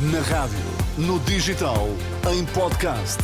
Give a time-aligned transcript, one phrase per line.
[0.00, 0.56] Na rádio,
[0.96, 1.88] no digital,
[2.32, 3.18] em podcast.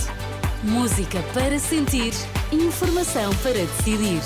[0.65, 2.13] Música para sentir,
[2.51, 4.21] informação para decidir.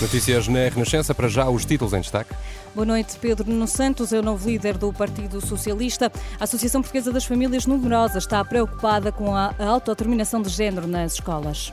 [0.00, 2.32] Notícias na Renascença, para já os títulos em destaque.
[2.72, 6.12] Boa noite, Pedro Nuno Santos é o novo líder do Partido Socialista.
[6.38, 11.72] A Associação Portuguesa das Famílias Numerosas está preocupada com a autodeterminação de género nas escolas.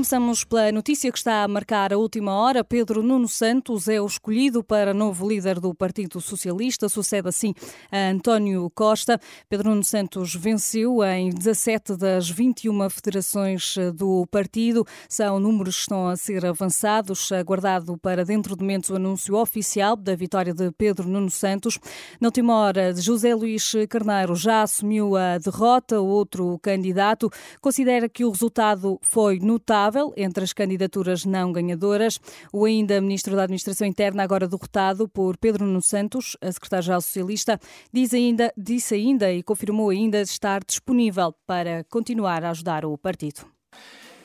[0.00, 2.64] Começamos pela notícia que está a marcar a última hora.
[2.64, 6.88] Pedro Nuno Santos é o escolhido para novo líder do Partido Socialista.
[6.88, 7.52] Sucede assim
[7.92, 9.20] a António Costa.
[9.46, 14.86] Pedro Nuno Santos venceu em 17 das 21 federações do partido.
[15.06, 17.30] São números que estão a ser avançados.
[17.30, 21.78] Aguardado para dentro de momentos o anúncio oficial da vitória de Pedro Nuno Santos.
[22.18, 26.00] Na última hora, José Luís Carneiro já assumiu a derrota.
[26.00, 27.30] Outro candidato
[27.60, 32.20] considera que o resultado foi notável entre as candidaturas não ganhadoras.
[32.52, 37.58] O ainda Ministro da Administração Interna, agora derrotado por Pedro Nuno Santos, a secretária-geral socialista,
[37.92, 43.44] diz ainda, disse ainda e confirmou ainda estar disponível para continuar a ajudar o partido.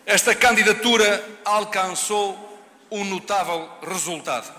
[0.06, 2.38] Esta candidatura alcançou
[2.92, 4.54] um notável resultado.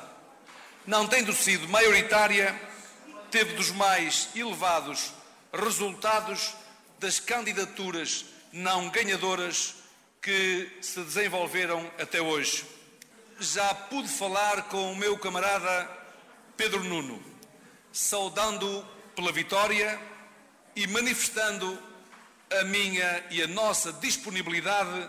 [0.86, 2.54] Não tendo sido maioritária,
[3.30, 5.12] teve dos mais elevados
[5.52, 6.54] resultados
[6.98, 9.74] das candidaturas não ganhadoras
[10.26, 12.66] que se desenvolveram até hoje.
[13.38, 15.88] Já pude falar com o meu camarada
[16.56, 17.22] Pedro Nuno,
[17.92, 19.96] saudando pela vitória
[20.74, 21.78] e manifestando
[22.50, 25.08] a minha e a nossa disponibilidade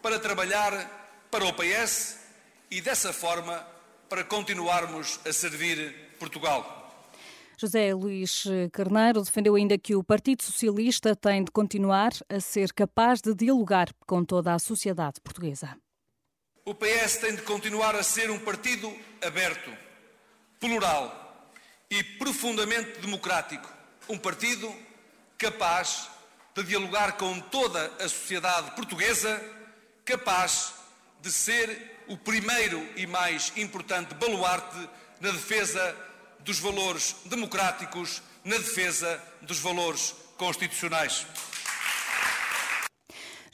[0.00, 0.72] para trabalhar
[1.30, 2.16] para o PS
[2.70, 3.62] e dessa forma
[4.08, 6.75] para continuarmos a servir Portugal.
[7.58, 13.22] José Luís Carneiro defendeu ainda que o Partido Socialista tem de continuar a ser capaz
[13.22, 15.74] de dialogar com toda a sociedade portuguesa.
[16.66, 19.70] O PS tem de continuar a ser um partido aberto,
[20.60, 21.50] plural
[21.90, 23.72] e profundamente democrático.
[24.06, 24.70] Um partido
[25.38, 26.10] capaz
[26.54, 29.42] de dialogar com toda a sociedade portuguesa,
[30.04, 30.74] capaz
[31.22, 34.88] de ser o primeiro e mais importante baluarte
[35.20, 35.96] na defesa
[36.46, 41.26] dos valores democráticos, na defesa dos valores constitucionais.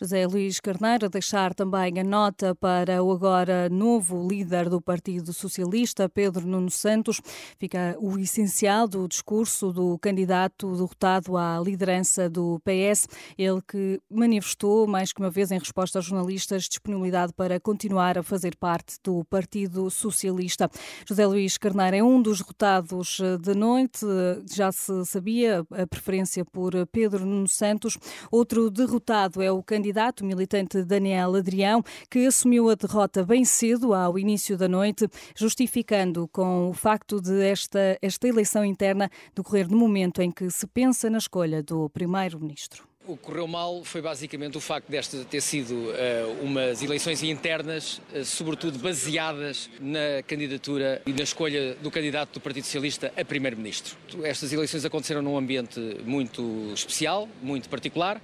[0.03, 6.09] José Luís Carneiro deixar também a nota para o agora novo líder do Partido Socialista,
[6.09, 7.21] Pedro Nuno Santos.
[7.57, 13.07] Fica o essencial do discurso do candidato derrotado à liderança do PS,
[13.39, 18.25] ele que manifestou mais que uma vez em resposta aos jornalistas disponibilidade para continuar a
[18.25, 20.69] fazer parte do Partido Socialista.
[21.07, 24.05] José Luís Carneiro é um dos derrotados de noite,
[24.53, 27.97] já se sabia a preferência por Pedro Nuno Santos.
[28.33, 33.93] Outro derrotado é o candidato candidato militante Daniel Adrião, que assumiu a derrota bem cedo,
[33.93, 39.77] ao início da noite, justificando com o facto de esta, esta eleição interna decorrer no
[39.77, 42.92] momento em que se pensa na escolha do primeiro-ministro.
[43.05, 48.01] O que correu mal foi basicamente o facto desta ter sido uh, umas eleições internas,
[48.15, 53.97] uh, sobretudo baseadas na candidatura e na escolha do candidato do Partido Socialista a primeiro-ministro.
[54.23, 58.23] Estas eleições aconteceram num ambiente muito especial, muito particular.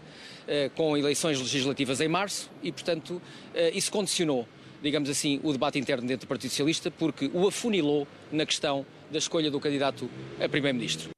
[0.50, 3.20] Eh, com eleições legislativas em março e, portanto,
[3.74, 4.48] isso condicionou,
[4.82, 9.18] digamos assim, o debate interno dentro do Partido Socialista, porque o afunilou na questão da
[9.18, 10.08] escolha do candidato
[10.42, 11.17] a Primeiro-Ministro.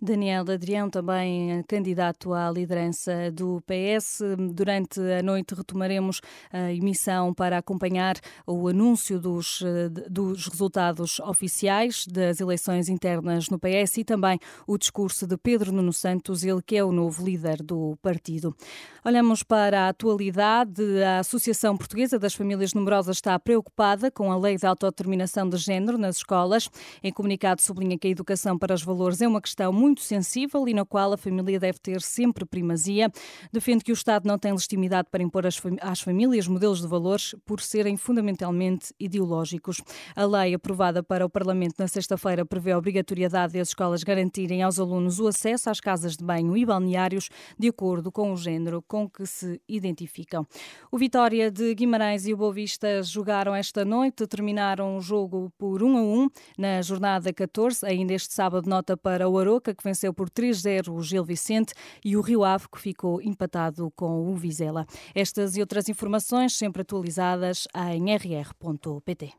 [0.00, 4.20] Daniel Adrião, também candidato à liderança do PS.
[4.52, 6.20] Durante a noite retomaremos
[6.52, 8.14] a emissão para acompanhar
[8.46, 9.60] o anúncio dos,
[10.08, 14.38] dos resultados oficiais das eleições internas no PS e também
[14.68, 18.54] o discurso de Pedro Nuno Santos, ele que é o novo líder do partido.
[19.04, 20.82] Olhamos para a atualidade.
[21.02, 25.98] A Associação Portuguesa das Famílias Numerosas está preocupada com a lei de autodeterminação de género
[25.98, 26.70] nas escolas.
[27.02, 30.68] Em comunicado sublinha que a educação para os valores é uma questão muito muito sensível
[30.68, 33.10] e na qual a família deve ter sempre primazia.
[33.50, 37.60] Defende que o Estado não tem legitimidade para impor às famílias modelos de valores por
[37.60, 39.80] serem fundamentalmente ideológicos.
[40.14, 44.62] A lei aprovada para o Parlamento na sexta-feira prevê a obrigatoriedade de as escolas garantirem
[44.62, 48.82] aos alunos o acesso às casas de banho e balneários de acordo com o género
[48.86, 50.46] com que se identificam.
[50.92, 55.96] O Vitória de Guimarães e o Boavista jogaram esta noite, terminaram o jogo por 1
[55.96, 57.86] a 1 na jornada 14.
[57.86, 61.72] Ainda este sábado, nota para o Aroca, que venceu por 3-0 o Gil Vicente
[62.04, 64.84] e o Rio Ave, que ficou empatado com o Vizela.
[65.14, 69.32] Estas e outras informações sempre atualizadas em rr.pt.